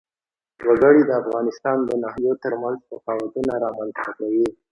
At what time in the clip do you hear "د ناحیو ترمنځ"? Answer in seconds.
1.85-2.77